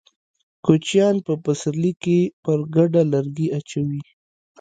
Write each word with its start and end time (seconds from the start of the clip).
کوچيان 0.65 1.15
په 1.25 1.33
پسرلي 1.43 1.93
کې 2.03 2.19
پر 2.43 2.59
کډه 2.73 3.01
لرګي 3.13 3.47
اچوي. 3.57 4.01